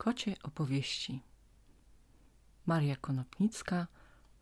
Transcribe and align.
Kocie 0.00 0.36
opowieści 0.42 1.22
Maria 2.66 2.96
Konopnicka 2.96 3.86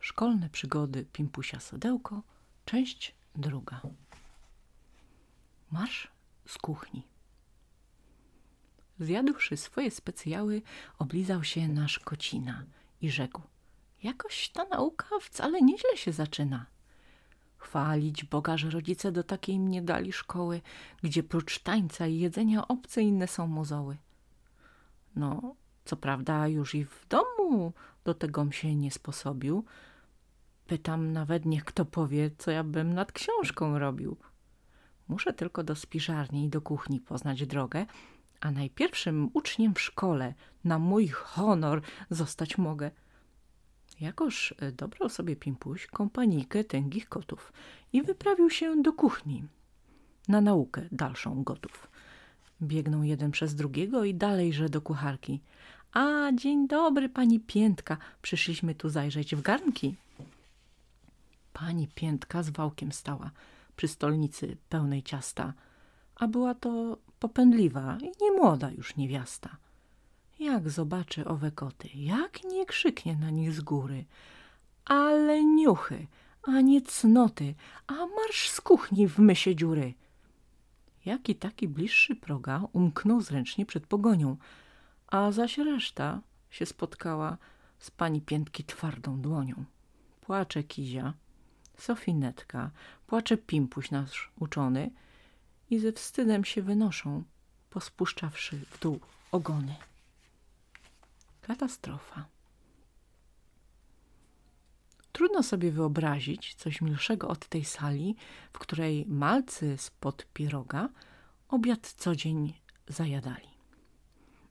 Szkolne 0.01 0.51
przygody 0.51 1.07
Pimpusia 1.13 1.61
Sodełko 1.61 2.23
Część 2.65 3.15
druga 3.37 3.81
Marsz 5.71 6.09
z 6.47 6.59
kuchni 6.59 7.07
Zjadłszy 9.01 9.57
swoje 9.57 9.91
specjały, 9.91 10.63
oblizał 10.99 11.45
się 11.45 11.69
nasz 11.69 11.99
kocina 11.99 12.65
i 13.01 13.11
rzekł 13.11 13.43
Jakoś 14.03 14.49
ta 14.49 14.65
nauka 14.65 15.07
wcale 15.21 15.63
nieźle 15.63 15.97
się 15.97 16.13
zaczyna. 16.13 16.67
Chwalić 17.57 18.25
Boga, 18.25 18.57
że 18.57 18.71
rodzice 18.71 19.13
do 19.13 19.23
takiej 19.23 19.59
mnie 19.59 19.83
dali 19.83 20.13
szkoły, 20.13 20.61
gdzie 21.03 21.23
prócz 21.23 21.59
tańca 21.59 22.07
i 22.07 22.19
jedzenia 22.19 22.69
obce 22.69 23.03
inne 23.03 23.29
są 23.29 23.47
mozoły. 23.47 23.97
No, 25.19 25.55
co 25.85 25.97
prawda 25.97 26.49
już 26.49 26.75
i 26.75 26.85
w 26.85 27.07
domu 27.09 27.73
do 28.05 28.15
tegom 28.15 28.53
się 28.53 28.77
nie 28.77 28.91
sposobił. 28.91 29.65
Pytam 30.67 31.13
nawet, 31.13 31.47
niech 31.47 31.65
kto 31.65 31.85
powie, 31.85 32.31
co 32.39 32.51
ja 32.51 32.65
bym 32.65 32.95
nad 32.95 33.13
książką 33.13 33.79
robił. 33.79 34.17
Muszę 35.09 35.33
tylko 35.33 35.65
do 35.65 35.77
spiżarni 35.77 36.45
i 36.45 36.49
do 36.49 36.61
kuchni 36.61 37.01
poznać 37.01 37.47
drogę, 37.47 37.87
a 38.41 38.51
najpierwszym 38.51 39.31
uczniem 39.35 39.75
w 39.75 39.81
szkole 39.81 40.35
na 40.65 40.79
mój 40.79 41.09
honor 41.09 41.83
zostać 42.11 42.59
mogę. 42.59 42.91
Jakoż 44.01 44.55
e, 44.59 44.73
dobrał 44.73 45.09
sobie 45.09 45.37
Pimpuś 45.37 45.87
kompanijkę 45.87 46.65
tęgich 46.65 47.09
kotów 47.09 47.53
i 47.93 48.03
wyprawił 48.03 48.51
się 48.51 48.83
do 48.83 48.93
kuchni. 48.93 49.45
Na 50.29 50.41
naukę 50.41 50.89
dalszą 50.93 51.43
gotów. 51.43 51.88
Biegną 52.63 53.03
jeden 53.03 53.31
przez 53.31 53.55
drugiego 53.55 54.05
i 54.05 54.15
dalejże 54.15 54.69
do 54.69 54.81
kucharki. 54.81 55.41
A, 55.93 56.33
dzień 56.35 56.69
dobry, 56.69 57.09
pani 57.09 57.41
Piętka. 57.41 57.97
Przyszliśmy 58.23 58.75
tu 58.75 58.89
zajrzeć 58.89 59.37
w 59.37 59.43
garnki. 59.43 59.95
Pani 61.53 61.89
Piętka 61.95 62.43
z 62.43 62.51
wałkiem 62.51 62.93
stała 62.93 63.31
przy 63.77 63.89
stolnicy 63.89 64.57
pełnej 64.69 65.03
ciasta, 65.03 65.53
a 66.17 66.29
była 66.29 66.55
to 66.55 66.99
popędliwa 67.19 67.99
i 68.03 68.25
niemłoda 68.25 68.71
już 68.71 68.97
niewiasta. 68.97 69.57
Jak 70.39 70.71
zobaczy 70.71 71.25
owe 71.25 71.51
koty, 71.51 71.89
jak 71.95 72.45
nie 72.45 72.67
krzyknie 72.67 73.17
na 73.17 73.31
nich 73.31 73.53
z 73.53 73.61
góry. 73.61 74.05
Ale 74.85 75.45
niuchy, 75.45 76.07
a 76.43 76.61
nie 76.61 76.83
cnoty, 76.83 77.55
a 77.87 77.93
marsz 77.95 78.51
z 78.51 78.61
kuchni 78.61 79.09
w 79.09 79.19
mysie 79.19 79.57
dziury. 79.57 79.95
Jaki 81.09 81.35
taki 81.35 81.69
bliższy 81.69 82.17
proga 82.17 82.63
umknął 82.73 83.21
zręcznie 83.21 83.67
przed 83.67 83.87
pogonią, 83.87 84.37
a 85.07 85.33
zaś 85.33 85.59
reszta 85.59 86.21
się 86.51 86.67
spotkała 86.67 87.39
z 87.79 87.91
pani 87.91 88.21
Piętki 88.21 88.65
twardą 88.65 89.21
dłonią. 89.21 89.65
Płacze 90.21 90.63
Kizia, 90.63 91.15
Sofinetka, 91.79 92.71
płacze 93.07 93.37
Pimpuś 93.37 93.91
nasz 93.91 94.31
uczony 94.41 94.91
i 95.71 95.79
ze 95.79 95.93
wstydem 95.93 96.45
się 96.45 96.63
wynoszą, 96.63 97.23
pospuszczawszy 97.71 98.57
w 98.71 98.79
dół 98.79 99.01
ogony. 99.33 99.75
Katastrofa. 101.43 102.38
Trudno 105.39 105.51
sobie 105.51 105.71
wyobrazić 105.71 106.55
coś 106.55 106.81
milszego 106.81 107.29
od 107.29 107.49
tej 107.49 107.65
sali, 107.65 108.17
w 108.53 108.59
której 108.59 109.05
malcy 109.09 109.77
spod 109.77 110.27
pieroga 110.35 110.89
obiad 111.49 111.93
co 111.97 112.17
dzień 112.17 112.55
zajadali. 112.89 113.49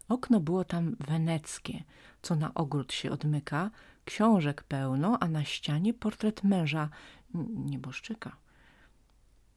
Okno 0.10 0.40
było 0.40 0.64
tam 0.64 0.96
weneckie, 1.00 1.84
co 2.22 2.36
na 2.36 2.54
ogród 2.54 2.94
się 2.94 3.12
odmyka, 3.12 3.72
książek 4.06 4.64
pełno, 4.64 5.18
a 5.20 5.28
na 5.28 5.44
ścianie 5.44 5.94
portret 5.94 6.44
męża, 6.44 6.90
nieboszczyka. 7.66 8.36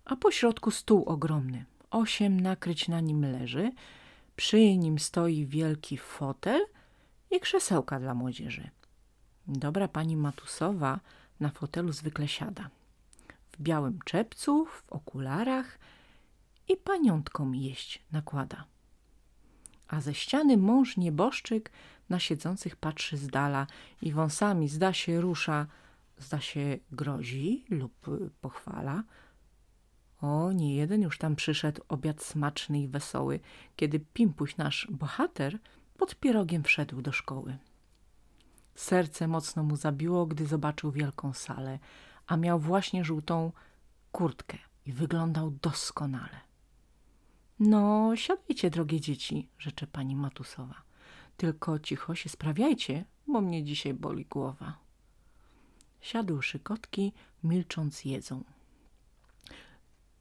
A 0.05 0.17
po 0.17 0.31
środku 0.31 0.71
stół 0.71 1.05
ogromny, 1.05 1.65
osiem 1.91 2.41
nakryć 2.41 2.89
na 2.89 3.01
nim 3.01 3.23
leży, 3.23 3.73
przy 4.37 4.77
nim 4.77 4.99
stoi 4.99 5.47
wielki 5.47 5.99
fotel 5.99 6.67
i 7.31 7.41
krzesełka 7.41 8.01
dla 8.01 8.15
młodzieży. 8.15 8.71
Dobra 9.47 9.89
pani 9.89 10.17
Matusowa 10.17 11.01
na 11.41 11.51
fotelu 11.51 11.93
zwykle 11.93 12.29
siada. 12.29 12.71
W 13.53 13.63
białym 13.63 13.99
czepcu, 14.05 14.67
w 14.67 14.83
okularach 14.91 15.79
i 16.69 16.77
paniątkom 16.77 17.55
jeść 17.55 18.03
nakłada 18.13 18.65
a 19.91 20.01
ze 20.01 20.15
ściany 20.15 20.57
mąż 20.57 20.97
nieboszczyk 20.97 21.71
na 22.09 22.19
siedzących 22.21 22.77
patrzy 22.77 23.17
z 23.17 23.27
dala 23.27 23.67
i 24.03 24.13
wąsami 24.13 24.69
zda 24.69 24.93
się 24.93 25.21
rusza, 25.21 25.67
zda 26.19 26.41
się 26.41 26.79
grozi 26.93 27.65
lub 27.71 28.07
pochwala. 28.41 29.03
O, 30.21 30.53
nie 30.53 30.77
jeden 30.77 31.03
już 31.03 31.19
tam 31.19 31.37
przyszedł 31.37 31.83
obiad 31.89 32.23
smaczny 32.23 32.81
i 32.81 32.89
wesoły, 32.89 33.41
kiedy 33.77 34.01
Pimpuś 34.01 34.57
nasz 34.57 34.89
bohater 34.91 35.59
pod 35.99 36.15
pierogiem 36.15 36.63
wszedł 36.63 37.03
do 37.03 37.13
szkoły. 37.13 37.59
Serce 38.81 39.29
mocno 39.29 39.63
mu 39.63 39.77
zabiło, 39.77 40.27
gdy 40.27 40.47
zobaczył 40.47 40.91
wielką 40.91 41.33
salę, 41.33 41.79
a 42.27 42.37
miał 42.37 42.59
właśnie 42.59 43.05
żółtą 43.05 43.53
kurtkę 44.13 44.59
i 44.87 44.93
wyglądał 44.93 45.51
doskonale. 45.51 46.41
No, 47.59 48.13
siadajcie, 48.17 48.71
drogie 48.71 49.01
dzieci, 49.01 49.49
rzecze 49.59 49.87
pani 49.87 50.17
Matusowa. 50.17 50.83
Tylko 51.37 51.79
cicho 51.79 52.15
się 52.15 52.29
sprawiajcie, 52.29 53.05
bo 53.27 53.41
mnie 53.41 53.65
dzisiaj 53.65 53.95
boli 53.95 54.25
głowa. 54.25 54.79
Siadłszy 56.01 56.59
kotki, 56.59 57.13
milcząc 57.45 58.05
jedzą. 58.05 58.45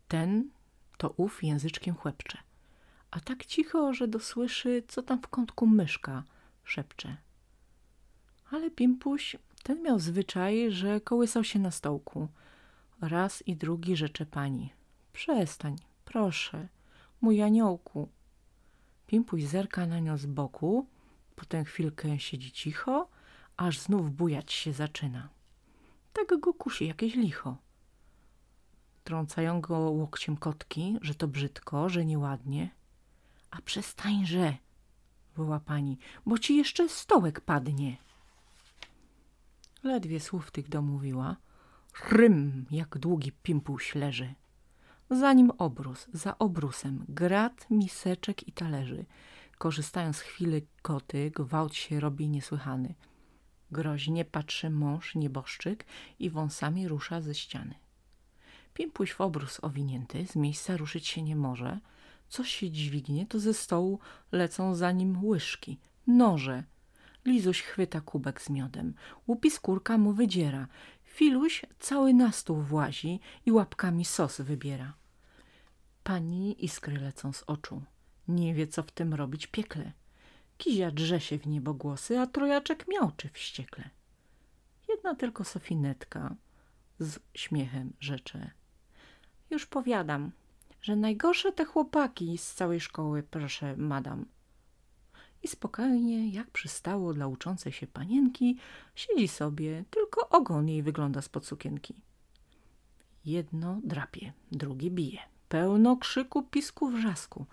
Ten 0.07 0.49
to 0.97 1.09
ów 1.09 1.43
języczkiem 1.43 1.95
chłepcze, 1.95 2.37
a 3.11 3.19
tak 3.19 3.45
cicho, 3.45 3.93
że 3.93 4.07
dosłyszy, 4.07 4.83
co 4.87 5.03
tam 5.03 5.21
w 5.21 5.27
kątku 5.27 5.67
myszka 5.67 6.23
szepcze. 6.63 7.28
Ale 8.51 8.71
Pimpuś, 8.71 9.35
ten 9.63 9.83
miał 9.83 9.99
zwyczaj, 9.99 10.71
że 10.71 11.01
kołysał 11.01 11.43
się 11.43 11.59
na 11.59 11.71
stołku. 11.71 12.27
Raz 13.01 13.47
i 13.47 13.55
drugi 13.55 13.95
rzecze 13.95 14.25
pani. 14.25 14.73
Przestań, 15.13 15.75
proszę, 16.05 16.67
mój 17.21 17.41
aniołku. 17.41 18.09
Pimpuś 19.07 19.43
zerka 19.43 19.85
na 19.85 19.99
nią 19.99 20.17
z 20.17 20.25
boku, 20.25 20.88
potem 21.35 21.65
chwilkę 21.65 22.19
siedzi 22.19 22.51
cicho, 22.51 23.09
aż 23.57 23.79
znów 23.79 24.11
bujać 24.11 24.53
się 24.53 24.73
zaczyna. 24.73 25.29
Tak 26.13 26.39
go 26.39 26.53
kusi 26.53 26.88
jakieś 26.88 27.15
licho. 27.15 27.57
Trącają 29.03 29.61
go 29.61 29.77
łokciem 29.77 30.38
kotki, 30.38 30.97
że 31.01 31.15
to 31.15 31.27
brzydko, 31.27 31.89
że 31.89 32.05
nieładnie. 32.05 32.69
A 33.51 33.61
przestańże, 33.61 34.57
woła 35.35 35.59
pani, 35.59 35.97
bo 36.25 36.38
ci 36.38 36.57
jeszcze 36.57 36.89
stołek 36.89 37.41
padnie. 37.41 37.97
Ledwie 39.84 40.19
słów 40.19 40.51
tych 40.51 40.69
domówiła. 40.69 41.35
Rym, 42.09 42.66
jak 42.72 42.97
długi 42.97 43.31
pimpuś 43.31 43.95
leży. 43.95 44.34
Za 45.09 45.34
nim 45.34 45.51
obrus, 45.57 46.07
za 46.13 46.38
obrusem, 46.38 47.06
grat, 47.09 47.66
miseczek 47.69 48.47
i 48.47 48.51
talerzy. 48.51 49.06
Korzystając 49.57 50.18
z 50.18 50.22
chwili 50.22 50.62
koty, 50.81 51.31
gwałt 51.31 51.73
się 51.75 52.00
robi 52.00 52.29
niesłychany. 52.29 52.95
Groźnie 53.72 54.25
patrzy 54.25 54.69
mąż, 54.69 55.16
nieboszczyk 55.16 55.85
i 56.19 56.29
wąsami 56.29 56.88
rusza 56.88 57.22
ze 57.22 57.35
ściany. 57.35 57.75
Pimpuś 58.73 59.12
w 59.13 59.22
obrus 59.22 59.59
owinięty, 59.62 60.28
z 60.28 60.35
miejsca 60.35 60.78
ruszyć 60.78 61.07
się 61.07 61.22
nie 61.22 61.35
może. 61.35 61.79
Coś 62.29 62.50
się 62.50 62.72
dźwignie, 62.72 63.25
to 63.25 63.39
ze 63.39 63.53
stołu 63.53 64.00
lecą 64.31 64.75
za 64.75 64.91
nim 64.91 65.25
łyżki, 65.25 65.79
noże. 66.07 66.63
Lizuś 67.25 67.62
chwyta 67.62 68.01
kubek 68.01 68.42
z 68.42 68.50
miodem, 68.50 68.94
łupi 69.27 69.51
skórka 69.51 69.98
mu 69.98 70.13
wydziera. 70.13 70.68
Filuś 71.04 71.66
cały 71.80 72.13
na 72.13 72.31
stół 72.31 72.62
włazi 72.62 73.19
i 73.45 73.51
łapkami 73.51 74.06
sos 74.06 74.42
wybiera. 74.42 74.94
Pani 76.04 76.66
iskry 76.66 76.98
lecą 76.98 77.33
z 77.33 77.44
oczu. 77.44 77.81
Nie 78.27 78.54
wie, 78.54 78.68
co 78.68 78.83
w 78.83 78.92
tym 78.92 79.13
robić 79.13 79.48
piekle. 79.48 79.92
Kizia 80.57 80.92
drze 80.92 81.19
się 81.19 81.38
w 81.38 81.48
niebogłosy, 81.48 82.19
a 82.19 82.27
trojaczek 82.27 82.86
miałczy 82.88 83.30
wściekle. 83.30 83.89
Jedna 84.89 85.15
tylko 85.15 85.44
Sofinetka 85.44 86.36
z 87.00 87.19
śmiechem 87.33 87.94
rzecze. 88.00 88.51
Już 89.50 89.65
powiadam, 89.65 90.31
że 90.81 90.95
najgorsze 90.95 91.51
te 91.51 91.65
chłopaki 91.65 92.38
z 92.38 92.54
całej 92.54 92.80
szkoły, 92.80 93.24
proszę, 93.24 93.77
madam. 93.77 94.25
I 95.44 95.47
spokojnie, 95.47 96.30
jak 96.30 96.51
przystało 96.51 97.13
dla 97.13 97.27
uczącej 97.27 97.71
się 97.71 97.88
panienki, 97.88 98.57
siedzi 98.95 99.27
sobie, 99.27 99.83
tylko 99.89 100.30
ogon 100.30 100.69
jej 100.69 100.83
wygląda 100.83 101.21
spod 101.21 101.45
sukienki. 101.45 102.01
Jedno 103.25 103.80
drapie, 103.83 104.33
drugie 104.51 104.91
bije. 104.91 105.19
Pełno 105.50 105.97
krzyku, 105.97 106.44
pisku, 106.44 106.89
wrzasku. 106.89 107.45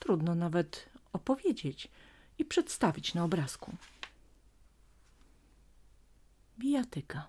Trudno 0.00 0.34
nawet 0.34 0.88
opowiedzieć, 1.12 1.90
i 2.38 2.44
przedstawić 2.44 3.14
na 3.14 3.24
obrazku. 3.24 3.76
Bijatyka. 6.58 7.28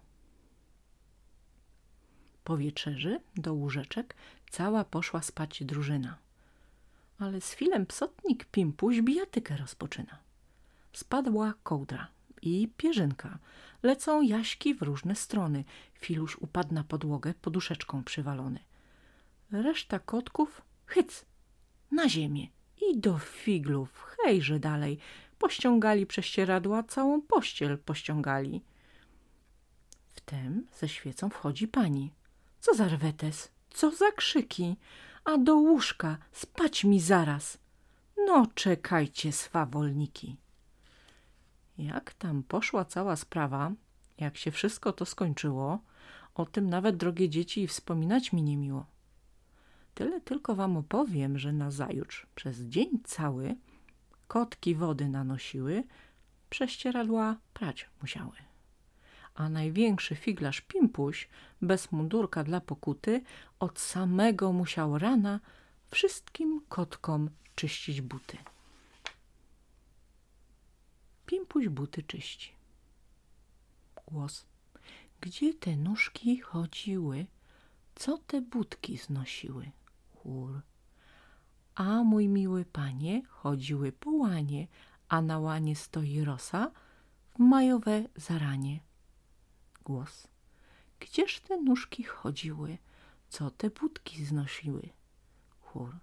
Po 2.43 2.57
wieczerzy 2.57 3.19
do 3.35 3.53
łóżeczek 3.53 4.15
cała 4.49 4.85
poszła 4.85 5.21
spać 5.21 5.63
drużyna. 5.63 6.17
Ale 7.19 7.41
z 7.41 7.51
chwilem 7.51 7.85
psotnik 7.85 8.45
Pimpuś 8.45 9.01
bijatykę 9.01 9.57
rozpoczyna. 9.57 10.19
Spadła 10.93 11.53
kołdra 11.63 12.07
i 12.41 12.69
pierzynka. 12.77 13.39
Lecą 13.83 14.21
jaśki 14.21 14.75
w 14.75 14.81
różne 14.81 15.15
strony. 15.15 15.63
Filusz 15.93 16.37
upadł 16.37 16.73
na 16.73 16.83
podłogę, 16.83 17.33
poduszeczką 17.41 18.03
przywalony. 18.03 18.59
Reszta 19.51 19.99
kotków, 19.99 20.61
hyc, 20.85 21.25
na 21.91 22.09
ziemię 22.09 22.47
i 22.81 22.99
do 22.99 23.17
figlów, 23.17 24.03
hejże 24.03 24.59
dalej. 24.59 24.99
Pościągali 25.39 26.05
prześcieradła, 26.05 26.83
całą 26.83 27.21
pościel 27.21 27.77
pościągali. 27.77 28.61
Wtem 30.11 30.67
ze 30.79 30.89
świecą 30.89 31.29
wchodzi 31.29 31.67
pani. 31.67 32.11
Co 32.59 32.73
za 32.73 32.87
rwetes, 32.87 33.51
co 33.75 33.91
za 33.91 34.11
krzyki, 34.11 34.77
a 35.23 35.37
do 35.37 35.55
łóżka, 35.55 36.17
spać 36.31 36.83
mi 36.83 36.99
zaraz. 36.99 37.57
No 38.17 38.47
czekajcie, 38.55 39.31
swawolniki. 39.31 40.37
Jak 41.77 42.13
tam 42.13 42.43
poszła 42.43 42.85
cała 42.85 43.15
sprawa, 43.15 43.71
jak 44.17 44.37
się 44.37 44.51
wszystko 44.51 44.93
to 44.93 45.05
skończyło, 45.05 45.79
o 46.35 46.45
tym 46.45 46.69
nawet, 46.69 46.97
drogie 46.97 47.29
dzieci, 47.29 47.67
wspominać 47.67 48.33
mi 48.33 48.43
nie 48.43 48.57
miło. 48.57 48.85
Tyle 49.93 50.21
tylko 50.21 50.55
wam 50.55 50.77
opowiem, 50.77 51.37
że 51.39 51.53
nazajutrz 51.53 52.27
przez 52.35 52.61
dzień 52.61 52.89
cały 53.03 53.55
kotki 54.27 54.75
wody 54.75 55.09
nanosiły, 55.09 55.83
prześcieradła 56.49 57.37
prać 57.53 57.89
musiały. 58.01 58.54
A 59.35 59.49
największy 59.49 60.15
figlarz 60.15 60.61
Pimpuś, 60.61 61.29
bez 61.61 61.91
mundurka 61.91 62.43
dla 62.43 62.61
pokuty, 62.61 63.21
od 63.59 63.79
samego 63.79 64.53
musiał 64.53 64.97
rana 64.97 65.39
wszystkim 65.91 66.61
kotkom 66.69 67.29
czyścić 67.55 68.01
buty. 68.01 68.37
Pimpuś 71.25 71.67
buty 71.67 72.03
czyści. 72.03 72.51
Głos. 74.05 74.45
Gdzie 75.21 75.53
te 75.53 75.75
nóżki 75.75 76.39
chodziły? 76.39 77.25
Co 77.95 78.17
te 78.17 78.41
budki 78.41 78.97
znosiły? 78.97 79.71
Chór. 80.15 80.61
A 81.75 82.03
mój 82.03 82.27
miły 82.27 82.65
panie, 82.65 83.21
chodziły 83.29 83.91
po 83.91 84.11
łanie, 84.11 84.67
a 85.09 85.21
na 85.21 85.39
łanie 85.39 85.75
stoi 85.75 86.23
rosa 86.23 86.71
w 87.35 87.39
majowe 87.39 88.03
zaranie. 88.15 88.79
Głos. 89.85 90.27
Gdzież 90.99 91.39
te 91.39 91.61
nóżki 91.61 92.03
chodziły? 92.03 92.77
Co 93.29 93.51
te 93.51 93.69
budki 93.69 94.25
znosiły? 94.25 94.89
Chór 95.61 95.95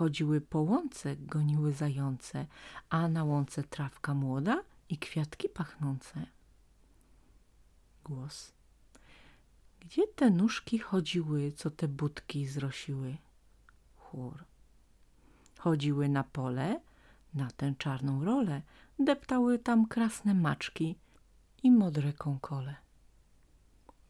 chodziły 0.00 0.40
po 0.40 0.60
łące, 0.60 1.16
goniły 1.16 1.72
zające, 1.72 2.46
a 2.90 3.08
na 3.08 3.24
łące 3.24 3.62
trawka 3.62 4.14
młoda 4.14 4.62
i 4.88 4.98
kwiatki 4.98 5.48
pachnące. 5.48 6.26
Głos. 8.04 8.52
Gdzie 9.80 10.06
te 10.06 10.30
nóżki 10.30 10.78
chodziły, 10.78 11.52
co 11.52 11.70
te 11.70 11.88
budki 11.88 12.46
zrosiły? 12.46 13.16
Chór. 13.96 14.44
Chodziły 15.58 16.08
na 16.08 16.24
pole, 16.24 16.80
na 17.34 17.50
tę 17.50 17.74
czarną 17.78 18.24
rolę, 18.24 18.62
deptały 18.98 19.58
tam 19.58 19.86
krasne 19.86 20.34
maczki 20.34 20.96
i 21.62 21.70
modre 21.70 22.12
kąkole. 22.12 22.76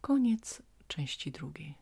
Koniec 0.00 0.62
części 0.88 1.30
drugiej. 1.32 1.74